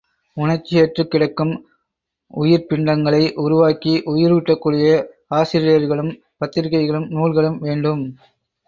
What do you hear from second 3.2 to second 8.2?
உருவாக்கி உயிரூட்டக்கூடிய ஆசிரியர்களும் பத்திரிகைகளும் நூல்களும் வேண்டும்.